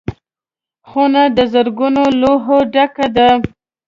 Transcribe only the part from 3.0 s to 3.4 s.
ده.